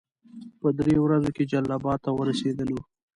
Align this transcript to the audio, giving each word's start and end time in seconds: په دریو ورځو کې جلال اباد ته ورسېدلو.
په 0.59 0.67
دریو 0.77 1.03
ورځو 1.05 1.29
کې 1.35 1.43
جلال 1.51 1.71
اباد 1.77 1.99
ته 2.05 2.09
ورسېدلو. 2.13 2.79